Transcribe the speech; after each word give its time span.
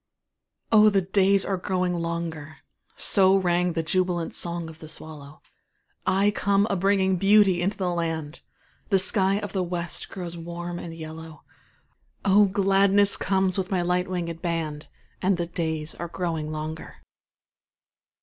Oh, 0.71 0.89
the 0.89 1.03
days 1.03 1.45
are 1.45 1.57
growing 1.57 1.93
longer; 1.93 2.57
So 2.95 3.35
rang 3.37 3.73
the 3.73 3.83
jubilant 3.83 4.33
song 4.33 4.67
of 4.67 4.79
the 4.79 4.89
swallow; 4.89 5.43
I 6.07 6.31
come 6.31 6.65
a 6.71 6.75
bringing 6.75 7.17
beauty 7.17 7.61
into 7.61 7.77
the 7.77 7.91
land, 7.91 8.41
The 8.89 8.97
sky 8.97 9.37
of 9.37 9.53
the 9.53 9.61
West 9.61 10.09
grows 10.09 10.35
warm 10.35 10.79
and 10.79 10.95
yellow, 10.95 11.43
Oh, 12.25 12.45
gladness 12.47 13.15
comes 13.15 13.59
with 13.59 13.69
my 13.69 13.83
light 13.83 14.07
winged 14.09 14.41
band, 14.41 14.87
And 15.21 15.37
the 15.37 15.45
days 15.45 15.93
are 15.93 16.07
growing 16.07 16.51
longer. 16.51 16.95